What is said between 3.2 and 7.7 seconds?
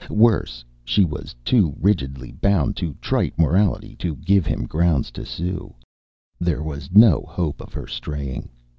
morality to give him grounds to sue. There was no hope